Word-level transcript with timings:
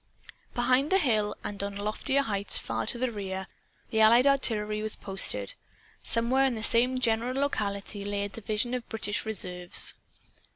Behind 0.55 0.91
the 0.91 0.97
hill, 0.97 1.35
and 1.43 1.61
on 1.61 1.75
loftier 1.75 2.23
heights 2.23 2.57
far 2.57 2.87
to 2.87 2.97
the 2.97 3.11
rear, 3.11 3.45
the 3.91 3.99
Allied 4.01 4.25
artillery 4.25 4.81
was 4.81 4.95
posted. 4.95 5.53
Somewhere 6.01 6.43
in 6.45 6.55
the 6.55 6.63
same 6.63 6.97
general 6.97 7.39
locality 7.39 8.03
lay 8.03 8.23
a 8.23 8.29
division 8.29 8.73
of 8.73 8.89
British 8.89 9.27
reserves. 9.27 9.93